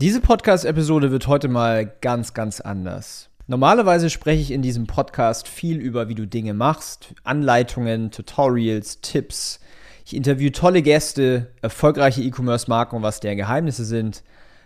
Diese 0.00 0.22
Podcast-Episode 0.22 1.10
wird 1.10 1.26
heute 1.26 1.48
mal 1.48 1.84
ganz, 2.00 2.32
ganz 2.32 2.62
anders. 2.62 3.28
Normalerweise 3.48 4.08
spreche 4.08 4.40
ich 4.40 4.50
in 4.50 4.62
diesem 4.62 4.86
Podcast 4.86 5.46
viel 5.46 5.76
über, 5.76 6.08
wie 6.08 6.14
du 6.14 6.26
Dinge 6.26 6.54
machst, 6.54 7.12
Anleitungen, 7.22 8.10
Tutorials, 8.10 9.02
Tipps. 9.02 9.60
Ich 10.06 10.16
interviewe 10.16 10.52
tolle 10.52 10.80
Gäste, 10.80 11.48
erfolgreiche 11.60 12.22
E-Commerce-Marken 12.22 12.96
und 12.96 13.02
was 13.02 13.20
deren 13.20 13.36
Geheimnisse 13.36 13.84
sind. 13.84 14.22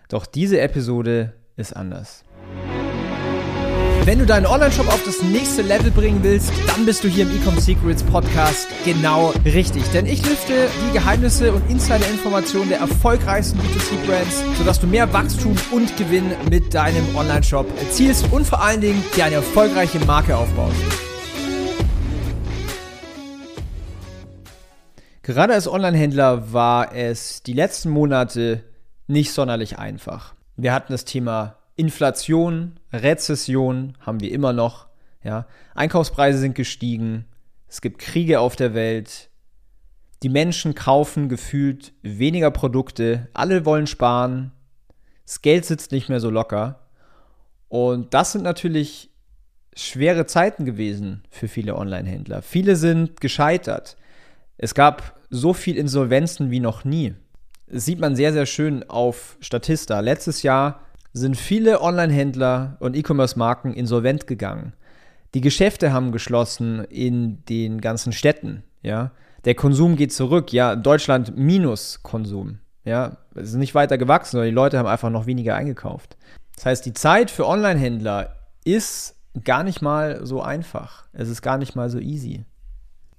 Doch 0.08 0.24
diese 0.24 0.60
Episode 0.60 1.32
ist 1.56 1.74
anders. 1.74 2.22
Wenn 4.06 4.18
du 4.18 4.26
deinen 4.26 4.44
Online-Shop 4.44 4.86
auf 4.88 5.02
das 5.04 5.22
nächste 5.22 5.62
Level 5.62 5.90
bringen 5.90 6.22
willst, 6.22 6.52
dann 6.66 6.84
bist 6.84 7.02
du 7.02 7.08
hier 7.08 7.24
im 7.24 7.34
Ecom 7.40 7.58
Secrets 7.58 8.02
Podcast 8.02 8.68
genau 8.84 9.32
richtig. 9.46 9.82
Denn 9.92 10.04
ich 10.04 10.22
lüfte 10.28 10.68
die 10.86 10.92
Geheimnisse 10.92 11.54
und 11.54 11.70
Insider-Informationen 11.70 12.68
der 12.68 12.80
erfolgreichsten 12.80 13.58
B2C-Brands, 13.60 14.58
sodass 14.58 14.78
du 14.78 14.86
mehr 14.86 15.10
Wachstum 15.14 15.56
und 15.70 15.96
Gewinn 15.96 16.32
mit 16.50 16.74
deinem 16.74 17.16
Online-Shop 17.16 17.66
erzielst 17.80 18.30
und 18.30 18.46
vor 18.46 18.62
allen 18.62 18.82
Dingen 18.82 19.02
dir 19.16 19.24
eine 19.24 19.36
erfolgreiche 19.36 20.00
Marke 20.00 20.36
aufbaust. 20.36 20.76
Gerade 25.22 25.54
als 25.54 25.66
Online-Händler 25.66 26.52
war 26.52 26.94
es 26.94 27.42
die 27.42 27.54
letzten 27.54 27.88
Monate 27.88 28.64
nicht 29.06 29.32
sonderlich 29.32 29.78
einfach. 29.78 30.34
Wir 30.56 30.74
hatten 30.74 30.92
das 30.92 31.06
Thema 31.06 31.56
Inflation, 31.76 32.78
Rezession 32.92 33.96
haben 34.00 34.20
wir 34.20 34.30
immer 34.30 34.52
noch. 34.52 34.86
Ja. 35.22 35.46
Einkaufspreise 35.74 36.38
sind 36.38 36.54
gestiegen. 36.54 37.24
Es 37.68 37.80
gibt 37.80 37.98
Kriege 37.98 38.40
auf 38.40 38.56
der 38.56 38.74
Welt. 38.74 39.30
Die 40.22 40.28
Menschen 40.28 40.74
kaufen 40.74 41.28
gefühlt 41.28 41.92
weniger 42.02 42.50
Produkte. 42.50 43.28
Alle 43.34 43.64
wollen 43.64 43.86
sparen. 43.86 44.52
Das 45.26 45.42
Geld 45.42 45.64
sitzt 45.64 45.92
nicht 45.92 46.08
mehr 46.08 46.20
so 46.20 46.30
locker. 46.30 46.80
Und 47.68 48.14
das 48.14 48.32
sind 48.32 48.44
natürlich 48.44 49.10
schwere 49.74 50.26
Zeiten 50.26 50.64
gewesen 50.64 51.24
für 51.30 51.48
viele 51.48 51.74
Online-Händler. 51.76 52.42
Viele 52.42 52.76
sind 52.76 53.20
gescheitert. 53.20 53.96
Es 54.56 54.74
gab 54.74 55.18
so 55.30 55.52
viel 55.52 55.76
Insolvenzen 55.76 56.50
wie 56.50 56.60
noch 56.60 56.84
nie. 56.84 57.14
Das 57.66 57.84
sieht 57.84 57.98
man 57.98 58.14
sehr, 58.14 58.32
sehr 58.32 58.46
schön 58.46 58.88
auf 58.88 59.36
Statista. 59.40 59.98
Letztes 60.00 60.42
Jahr 60.42 60.80
sind 61.14 61.36
viele 61.36 61.80
Online-Händler 61.80 62.76
und 62.80 62.96
E-Commerce-Marken 62.96 63.72
insolvent 63.72 64.26
gegangen. 64.26 64.74
Die 65.32 65.40
Geschäfte 65.40 65.92
haben 65.92 66.12
geschlossen 66.12 66.84
in 66.84 67.44
den 67.46 67.80
ganzen 67.80 68.12
Städten. 68.12 68.64
Ja, 68.82 69.12
der 69.44 69.54
Konsum 69.54 69.96
geht 69.96 70.12
zurück. 70.12 70.52
Ja, 70.52 70.76
Deutschland 70.76 71.36
minus 71.36 72.02
Konsum. 72.02 72.58
Ja, 72.84 73.16
es 73.34 73.50
ist 73.50 73.54
nicht 73.54 73.74
weiter 73.74 73.96
gewachsen, 73.96 74.32
sondern 74.32 74.48
die 74.48 74.54
Leute 74.54 74.76
haben 74.76 74.86
einfach 74.86 75.10
noch 75.10 75.26
weniger 75.26 75.54
eingekauft. 75.54 76.16
Das 76.56 76.66
heißt, 76.66 76.86
die 76.86 76.92
Zeit 76.92 77.30
für 77.30 77.46
Online-Händler 77.46 78.36
ist 78.64 79.16
gar 79.44 79.62
nicht 79.62 79.82
mal 79.82 80.26
so 80.26 80.42
einfach. 80.42 81.06
Es 81.12 81.28
ist 81.28 81.42
gar 81.42 81.58
nicht 81.58 81.76
mal 81.76 81.90
so 81.90 81.98
easy. 81.98 82.44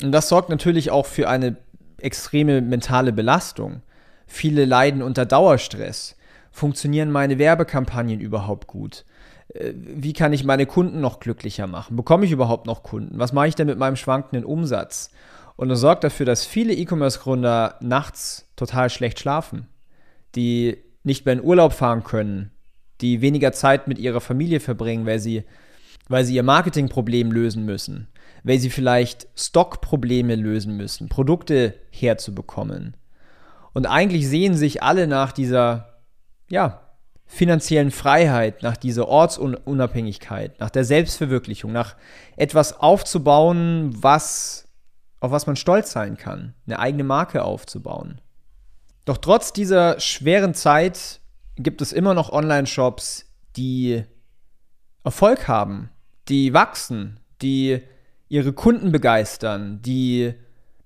Und 0.03 0.11
das 0.11 0.29
sorgt 0.29 0.49
natürlich 0.49 0.91
auch 0.91 1.05
für 1.05 1.29
eine 1.29 1.55
extreme 1.97 2.61
mentale 2.61 3.13
Belastung. 3.13 3.81
Viele 4.27 4.65
leiden 4.65 5.01
unter 5.01 5.25
Dauerstress 5.25 6.15
funktionieren 6.55 7.11
meine 7.11 7.37
Werbekampagnen 7.37 8.21
überhaupt 8.21 8.67
gut? 8.67 9.03
Äh, 9.53 9.73
wie 9.75 10.13
kann 10.13 10.31
ich 10.31 10.45
meine 10.45 10.65
Kunden 10.65 11.01
noch 11.01 11.19
glücklicher 11.19 11.67
machen? 11.67 11.97
Bekomme 11.97 12.25
ich 12.25 12.31
überhaupt 12.31 12.65
noch 12.65 12.81
Kunden? 12.81 13.19
Was 13.19 13.33
mache 13.33 13.49
ich 13.49 13.55
denn 13.55 13.67
mit 13.67 13.77
meinem 13.77 13.97
schwankenden 13.97 14.45
Umsatz? 14.45 15.11
Und 15.57 15.67
das 15.67 15.81
sorgt 15.81 16.05
dafür, 16.05 16.25
dass 16.25 16.45
viele 16.45 16.73
E-Commerce-Gründer 16.73 17.75
nachts 17.81 18.47
total 18.55 18.89
schlecht 18.89 19.19
schlafen, 19.19 19.67
die 20.35 20.77
nicht 21.03 21.25
mehr 21.25 21.33
in 21.33 21.43
Urlaub 21.43 21.73
fahren 21.73 22.03
können, 22.03 22.51
die 23.01 23.19
weniger 23.21 23.51
Zeit 23.51 23.89
mit 23.89 23.99
ihrer 23.99 24.21
Familie 24.21 24.61
verbringen, 24.61 25.05
weil 25.05 25.19
sie, 25.19 25.43
weil 26.07 26.23
sie 26.23 26.35
ihr 26.35 26.43
Marketingproblem 26.43 27.33
lösen 27.33 27.65
müssen, 27.65 28.07
weil 28.43 28.59
sie 28.59 28.69
vielleicht 28.69 29.27
Stockprobleme 29.35 30.35
lösen 30.35 30.77
müssen, 30.77 31.09
Produkte 31.09 31.73
herzubekommen. 31.89 32.95
Und 33.73 33.87
eigentlich 33.87 34.27
sehen 34.27 34.55
sich 34.55 34.83
alle 34.83 35.05
nach 35.05 35.33
dieser 35.33 35.94
ja, 36.47 36.81
finanziellen 37.25 37.91
Freiheit, 37.91 38.61
nach 38.63 38.77
dieser 38.77 39.07
Ortsunabhängigkeit, 39.07 40.59
nach 40.59 40.69
der 40.69 40.85
Selbstverwirklichung, 40.85 41.71
nach 41.71 41.95
etwas 42.37 42.79
aufzubauen, 42.79 43.95
was, 44.01 44.67
auf 45.19 45.31
was 45.31 45.47
man 45.47 45.55
stolz 45.55 45.91
sein 45.91 46.17
kann, 46.17 46.53
eine 46.65 46.79
eigene 46.79 47.03
Marke 47.03 47.43
aufzubauen. 47.43 48.21
Doch 49.05 49.17
trotz 49.17 49.53
dieser 49.53 49.99
schweren 49.99 50.53
Zeit 50.53 51.19
gibt 51.55 51.81
es 51.81 51.93
immer 51.93 52.13
noch 52.13 52.31
Online-Shops, 52.31 53.25
die 53.55 54.03
Erfolg 55.03 55.47
haben, 55.47 55.89
die 56.27 56.53
wachsen, 56.53 57.19
die 57.41 57.81
ihre 58.27 58.53
Kunden 58.53 58.91
begeistern, 58.91 59.81
die 59.81 60.33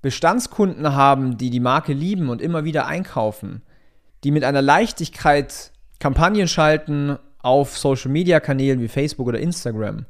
Bestandskunden 0.02 0.94
haben, 0.94 1.38
die 1.38 1.50
die 1.50 1.60
Marke 1.60 1.94
lieben 1.94 2.30
und 2.30 2.42
immer 2.42 2.64
wieder 2.64 2.86
einkaufen 2.86 3.62
die 4.24 4.32
mit 4.32 4.44
einer 4.44 4.62
Leichtigkeit 4.62 5.72
Kampagnen 6.00 6.48
schalten 6.48 7.18
auf 7.42 7.78
Social-Media-Kanälen 7.78 8.82
wie 8.82 8.88
Facebook 8.88 9.28
oder 9.28 9.40
Instagram, 9.40 10.06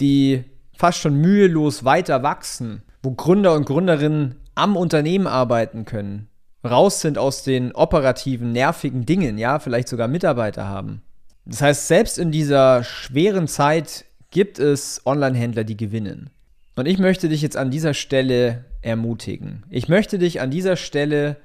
die 0.00 0.44
fast 0.76 0.98
schon 0.98 1.16
mühelos 1.16 1.84
weiter 1.84 2.22
wachsen, 2.22 2.82
wo 3.02 3.12
Gründer 3.12 3.54
und 3.54 3.66
Gründerinnen 3.66 4.36
am 4.54 4.76
Unternehmen 4.76 5.26
arbeiten 5.26 5.84
können, 5.84 6.28
raus 6.64 7.00
sind 7.00 7.18
aus 7.18 7.42
den 7.42 7.72
operativen, 7.72 8.52
nervigen 8.52 9.06
Dingen, 9.06 9.38
ja, 9.38 9.58
vielleicht 9.58 9.88
sogar 9.88 10.08
Mitarbeiter 10.08 10.66
haben. 10.66 11.02
Das 11.44 11.62
heißt, 11.62 11.88
selbst 11.88 12.18
in 12.18 12.32
dieser 12.32 12.82
schweren 12.82 13.46
Zeit 13.46 14.04
gibt 14.30 14.58
es 14.58 15.02
Online-Händler, 15.06 15.64
die 15.64 15.76
gewinnen. 15.76 16.30
Und 16.74 16.86
ich 16.86 16.98
möchte 16.98 17.28
dich 17.28 17.40
jetzt 17.40 17.56
an 17.56 17.70
dieser 17.70 17.94
Stelle 17.94 18.64
ermutigen. 18.82 19.64
Ich 19.70 19.88
möchte 19.88 20.18
dich 20.18 20.40
an 20.40 20.50
dieser 20.50 20.76
Stelle 20.76 21.36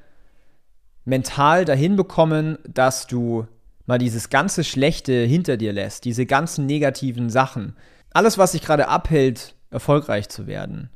mental 1.06 1.66
dahin 1.66 1.96
bekommen, 1.96 2.58
dass 2.68 3.08
du 3.08 3.48
mal 3.86 3.98
dieses 3.98 4.30
ganze 4.30 4.64
Schlechte 4.64 5.14
hinter 5.24 5.58
dir 5.58 5.74
lässt, 5.74 6.06
diese 6.06 6.26
ganzen 6.26 6.66
negativen 6.66 7.30
Sachen. 7.30 7.76
Alles, 8.12 8.38
was 8.38 8.52
dich 8.52 8.62
gerade 8.62 8.88
abhält, 8.88 9.56
erfolgreich 9.70 10.30
zu 10.30 10.48
werden. 10.48 10.90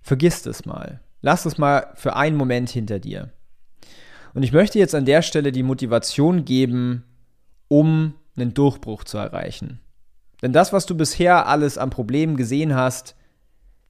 Vergiss 0.00 0.44
es 0.46 0.64
mal. 0.64 1.00
Lass 1.22 1.46
es 1.46 1.58
mal 1.58 1.92
für 1.94 2.16
einen 2.16 2.36
Moment 2.36 2.70
hinter 2.70 2.98
dir. 2.98 3.32
Und 4.34 4.42
ich 4.42 4.52
möchte 4.52 4.78
jetzt 4.78 4.94
an 4.94 5.06
der 5.06 5.22
Stelle 5.22 5.50
die 5.50 5.62
Motivation 5.62 6.44
geben, 6.44 7.04
um 7.68 8.14
einen 8.36 8.54
Durchbruch 8.54 9.04
zu 9.04 9.18
erreichen. 9.18 9.80
Denn 10.42 10.52
das, 10.52 10.72
was 10.72 10.86
du 10.86 10.94
bisher 10.96 11.46
alles 11.46 11.78
an 11.78 11.90
Problemen 11.90 12.36
gesehen 12.36 12.74
hast, 12.74 13.16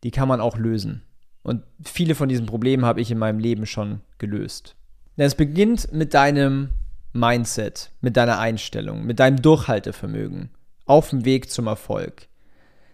die 0.04 0.10
kann 0.10 0.28
man 0.28 0.40
auch 0.40 0.56
lösen. 0.56 1.02
Und 1.42 1.62
viele 1.84 2.14
von 2.14 2.28
diesen 2.28 2.46
Problemen 2.46 2.84
habe 2.84 3.00
ich 3.00 3.10
in 3.10 3.18
meinem 3.18 3.38
Leben 3.38 3.66
schon 3.66 4.00
gelöst. 4.18 4.76
Es 5.18 5.34
beginnt 5.34 5.92
mit 5.92 6.12
deinem 6.12 6.70
Mindset, 7.12 7.90
mit 8.00 8.16
deiner 8.16 8.38
Einstellung, 8.38 9.04
mit 9.04 9.18
deinem 9.18 9.40
Durchhaltevermögen 9.40 10.50
auf 10.84 11.10
dem 11.10 11.24
Weg 11.24 11.50
zum 11.50 11.66
Erfolg. 11.66 12.28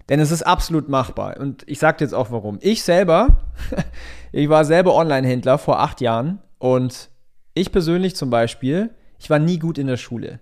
Denn 0.09 0.21
es 0.21 0.31
ist 0.31 0.43
absolut 0.43 0.89
machbar. 0.89 1.39
Und 1.39 1.65
ich 1.67 1.79
sage 1.79 1.99
dir 1.99 2.05
jetzt 2.05 2.15
auch 2.15 2.31
warum. 2.31 2.59
Ich 2.61 2.85
selber, 2.85 3.43
ich 4.33 4.49
war 4.49 4.65
selber 4.65 4.95
Online-Händler 4.95 5.59
vor 5.59 5.81
acht 5.81 6.01
Jahren 6.01 6.41
und 6.59 7.11
ich 7.55 7.73
persönlich 7.73 8.15
zum 8.15 8.31
Beispiel, 8.31 8.91
ich 9.19 9.29
war 9.29 9.39
nie 9.39 9.59
gut 9.59 9.79
in 9.79 9.89
der 9.89 9.97
Schule. 9.97 10.41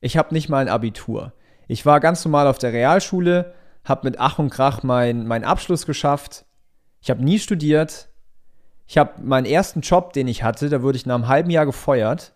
Ich 0.00 0.16
habe 0.16 0.34
nicht 0.34 0.48
mal 0.48 0.58
ein 0.58 0.68
Abitur. 0.68 1.32
Ich 1.66 1.86
war 1.86 2.00
ganz 2.00 2.24
normal 2.24 2.46
auf 2.46 2.58
der 2.58 2.72
Realschule, 2.72 3.54
habe 3.84 4.06
mit 4.06 4.18
Ach 4.18 4.38
und 4.38 4.50
Krach 4.50 4.82
meinen 4.82 5.26
mein 5.26 5.44
Abschluss 5.44 5.86
geschafft. 5.86 6.44
Ich 7.00 7.10
habe 7.10 7.24
nie 7.24 7.38
studiert, 7.38 8.08
ich 8.92 8.98
habe 8.98 9.22
meinen 9.22 9.46
ersten 9.46 9.80
Job, 9.80 10.12
den 10.12 10.28
ich 10.28 10.42
hatte, 10.42 10.68
da 10.68 10.82
wurde 10.82 10.98
ich 10.98 11.06
nach 11.06 11.14
einem 11.14 11.26
halben 11.26 11.48
Jahr 11.48 11.64
gefeuert 11.64 12.34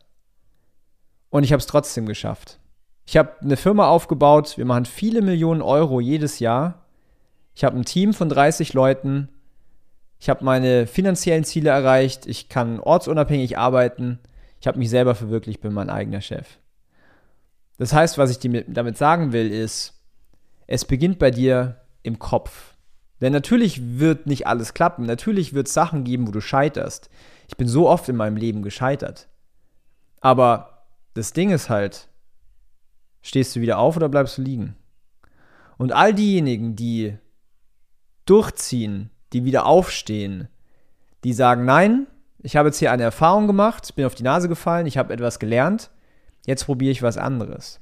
und 1.28 1.44
ich 1.44 1.52
habe 1.52 1.60
es 1.60 1.66
trotzdem 1.66 2.06
geschafft. 2.06 2.60
Ich 3.04 3.18
habe 3.18 3.32
eine 3.42 3.58
Firma 3.58 3.88
aufgebaut, 3.88 4.56
wir 4.56 4.64
machen 4.64 4.86
viele 4.86 5.20
Millionen 5.20 5.60
Euro 5.60 6.00
jedes 6.00 6.38
Jahr. 6.38 6.86
Ich 7.54 7.62
habe 7.62 7.76
ein 7.76 7.84
Team 7.84 8.14
von 8.14 8.30
30 8.30 8.72
Leuten. 8.72 9.28
Ich 10.18 10.30
habe 10.30 10.46
meine 10.46 10.86
finanziellen 10.86 11.44
Ziele 11.44 11.68
erreicht. 11.68 12.24
Ich 12.24 12.48
kann 12.48 12.80
ortsunabhängig 12.80 13.58
arbeiten. 13.58 14.18
Ich 14.58 14.66
habe 14.66 14.78
mich 14.78 14.88
selber 14.88 15.14
verwirklicht, 15.14 15.60
bin 15.60 15.74
mein 15.74 15.90
eigener 15.90 16.22
Chef. 16.22 16.46
Das 17.76 17.92
heißt, 17.92 18.16
was 18.16 18.30
ich 18.30 18.38
damit 18.66 18.96
sagen 18.96 19.34
will, 19.34 19.52
ist, 19.52 19.92
es 20.66 20.86
beginnt 20.86 21.18
bei 21.18 21.30
dir 21.30 21.82
im 22.02 22.18
Kopf. 22.18 22.75
Denn 23.20 23.32
natürlich 23.32 23.98
wird 23.98 24.26
nicht 24.26 24.46
alles 24.46 24.74
klappen. 24.74 25.06
Natürlich 25.06 25.54
wird 25.54 25.68
es 25.68 25.74
Sachen 25.74 26.04
geben, 26.04 26.26
wo 26.26 26.32
du 26.32 26.40
scheiterst. 26.40 27.08
Ich 27.48 27.56
bin 27.56 27.68
so 27.68 27.88
oft 27.88 28.08
in 28.08 28.16
meinem 28.16 28.36
Leben 28.36 28.62
gescheitert. 28.62 29.28
Aber 30.20 30.86
das 31.14 31.32
Ding 31.32 31.50
ist 31.50 31.70
halt, 31.70 32.08
stehst 33.22 33.56
du 33.56 33.60
wieder 33.60 33.78
auf 33.78 33.96
oder 33.96 34.08
bleibst 34.08 34.38
du 34.38 34.42
liegen? 34.42 34.76
Und 35.78 35.92
all 35.92 36.14
diejenigen, 36.14 36.76
die 36.76 37.16
durchziehen, 38.26 39.10
die 39.32 39.44
wieder 39.44 39.66
aufstehen, 39.66 40.48
die 41.24 41.32
sagen, 41.32 41.64
nein, 41.64 42.06
ich 42.42 42.56
habe 42.56 42.68
jetzt 42.68 42.78
hier 42.78 42.92
eine 42.92 43.02
Erfahrung 43.02 43.46
gemacht, 43.46 43.94
bin 43.94 44.04
auf 44.04 44.14
die 44.14 44.22
Nase 44.22 44.48
gefallen, 44.48 44.86
ich 44.86 44.98
habe 44.98 45.12
etwas 45.12 45.38
gelernt, 45.38 45.90
Jetzt 46.46 46.64
probiere 46.64 46.92
ich 46.92 47.02
was 47.02 47.18
anderes. 47.18 47.80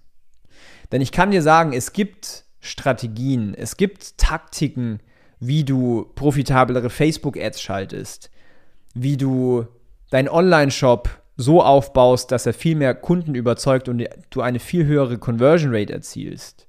Denn 0.91 1.03
ich 1.03 1.13
kann 1.13 1.31
dir 1.31 1.43
sagen, 1.43 1.73
es 1.73 1.93
gibt 1.93 2.45
Strategien, 2.61 3.55
es 3.55 3.77
gibt 3.77 4.17
Taktiken, 4.19 5.01
wie 5.47 5.65
du 5.65 6.11
profitablere 6.15 6.91
Facebook-Ads 6.91 7.61
schaltest, 7.61 8.31
wie 8.95 9.17
du 9.17 9.67
deinen 10.11 10.29
Online-Shop 10.29 11.09
so 11.37 11.63
aufbaust, 11.63 12.31
dass 12.31 12.47
er 12.47 12.55
viel 12.55 12.77
mehr 12.77 12.95
Kunden 12.95 13.35
überzeugt 13.35 13.89
und 13.89 14.07
du 14.31 14.41
eine 14.41 14.61
viel 14.61 14.87
höhere 14.87 15.19
Conversion 15.19 15.75
Rate 15.75 15.93
erzielst. 15.93 16.69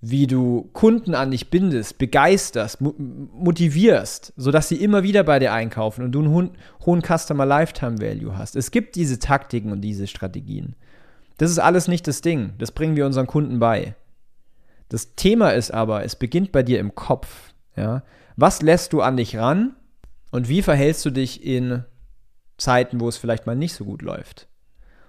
Wie 0.00 0.26
du 0.26 0.68
Kunden 0.72 1.14
an 1.14 1.30
dich 1.30 1.50
bindest, 1.50 1.98
begeisterst, 1.98 2.78
motivierst, 2.80 4.34
sodass 4.36 4.68
sie 4.68 4.82
immer 4.82 5.02
wieder 5.02 5.22
bei 5.24 5.38
dir 5.38 5.52
einkaufen 5.52 6.04
und 6.04 6.12
du 6.12 6.20
einen 6.20 6.50
hohen 6.84 7.02
Customer 7.02 7.46
Lifetime 7.46 8.00
Value 8.00 8.36
hast. 8.36 8.56
Es 8.56 8.70
gibt 8.70 8.96
diese 8.96 9.18
Taktiken 9.18 9.72
und 9.72 9.80
diese 9.80 10.06
Strategien. 10.06 10.76
Das 11.38 11.50
ist 11.50 11.58
alles 11.58 11.88
nicht 11.88 12.06
das 12.06 12.20
Ding. 12.20 12.52
Das 12.58 12.72
bringen 12.72 12.96
wir 12.96 13.06
unseren 13.06 13.26
Kunden 13.26 13.58
bei. 13.58 13.94
Das 14.90 15.14
Thema 15.14 15.50
ist 15.50 15.72
aber, 15.72 16.04
es 16.04 16.16
beginnt 16.16 16.52
bei 16.52 16.62
dir 16.62 16.80
im 16.80 16.94
Kopf. 16.94 17.53
Ja? 17.76 18.02
Was 18.36 18.62
lässt 18.62 18.92
du 18.92 19.00
an 19.00 19.16
dich 19.16 19.36
ran 19.36 19.74
und 20.30 20.48
wie 20.48 20.62
verhältst 20.62 21.04
du 21.04 21.10
dich 21.10 21.44
in 21.44 21.84
Zeiten, 22.56 23.00
wo 23.00 23.08
es 23.08 23.16
vielleicht 23.16 23.46
mal 23.46 23.56
nicht 23.56 23.74
so 23.74 23.84
gut 23.84 24.02
läuft? 24.02 24.48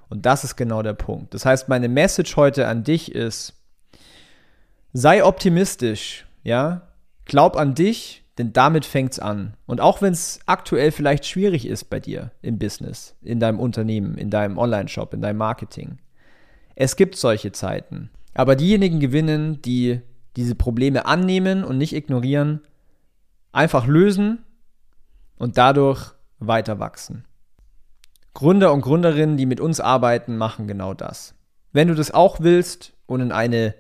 Und 0.09 0.25
das 0.25 0.44
ist 0.44 0.56
genau 0.56 0.81
der 0.81 0.94
Punkt. 0.94 1.33
Das 1.33 1.45
heißt, 1.45 1.67
meine 1.67 1.89
Message 1.89 2.35
heute 2.35 2.67
an 2.67 2.83
dich 2.83 3.13
ist, 3.13 3.53
sei 4.94 5.23
optimistisch, 5.23 6.25
ja? 6.44 6.89
Glaub 7.25 7.57
an 7.57 7.73
dich, 7.73 8.23
denn 8.38 8.53
damit 8.53 8.85
fängt 8.85 9.13
es 9.13 9.19
an. 9.19 9.56
Und 9.65 9.81
auch 9.81 10.01
wenn 10.01 10.13
es 10.13 10.39
aktuell 10.45 10.91
vielleicht 10.91 11.25
schwierig 11.25 11.65
ist 11.68 11.85
bei 11.85 12.00
dir 12.00 12.31
im 12.41 12.59
Business, 12.59 13.15
in 13.21 13.39
deinem 13.39 13.59
Unternehmen, 13.59 14.18
in 14.18 14.29
deinem 14.29 14.57
Online-Shop, 14.57 15.13
in 15.13 15.21
deinem 15.21 15.38
Marketing, 15.38 15.97
es 16.75 16.95
gibt 16.95 17.15
solche 17.15 17.51
Zeiten. 17.51 18.09
Aber 18.33 18.56
diejenigen 18.56 19.00
gewinnen, 19.00 19.61
die 19.61 20.01
diese 20.35 20.55
Probleme 20.55 21.05
annehmen 21.05 21.63
und 21.63 21.77
nicht 21.77 21.93
ignorieren, 21.93 22.61
einfach 23.51 23.87
lösen 23.87 24.43
und 25.37 25.57
dadurch 25.57 26.13
weiter 26.39 26.79
wachsen. 26.79 27.25
Gründer 28.33 28.73
und 28.73 28.81
Gründerinnen, 28.81 29.37
die 29.37 29.45
mit 29.45 29.61
uns 29.61 29.79
arbeiten, 29.79 30.37
machen 30.37 30.67
genau 30.67 30.93
das. 30.93 31.35
Wenn 31.71 31.87
du 31.87 31.95
das 31.95 32.13
auch 32.13 32.41
willst 32.41 32.93
und 33.05 33.21
in 33.21 33.31
eine 33.31 33.75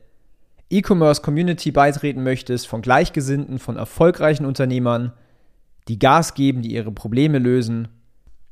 E-Commerce-Community 0.69 1.71
beitreten 1.71 2.23
möchtest 2.23 2.67
von 2.67 2.81
Gleichgesinnten, 2.81 3.59
von 3.59 3.77
erfolgreichen 3.77 4.45
Unternehmern, 4.45 5.13
die 5.87 5.99
Gas 5.99 6.33
geben, 6.33 6.61
die 6.61 6.73
ihre 6.73 6.91
Probleme 6.91 7.39
lösen, 7.39 7.87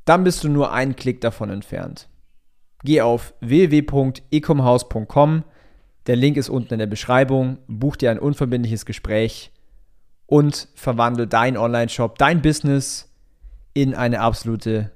dann 0.06 0.24
bist 0.24 0.42
du 0.44 0.50
nur 0.50 0.72
einen 0.74 0.96
Klick 0.96 1.22
davon 1.22 1.50
entfernt. 1.50 2.08
Geh 2.84 3.02
auf 3.02 3.34
www.ecomhaus.com. 3.40 5.44
Der 6.08 6.16
Link 6.16 6.38
ist 6.38 6.50
unten 6.50 6.74
in 6.74 6.80
der 6.80 6.88
Beschreibung. 6.88 7.58
Buch 7.68 7.96
dir 7.96 8.12
ein 8.12 8.20
unverbindliches 8.20 8.86
Gespräch 8.86 9.52
und 10.26 10.68
verwandle 10.76 11.28
dein 11.28 11.58
Online-Shop, 11.58 12.18
dein 12.18 12.42
Business 12.42 13.12
in 13.74 13.96
eine 13.96 14.20
absolute 14.20 14.92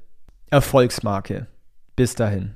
Erfolgsmarke. 0.50 1.48
Bis 1.96 2.16
dahin. 2.16 2.56